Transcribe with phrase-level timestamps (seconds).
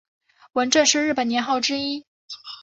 [0.53, 2.07] 文正是日本年号之一。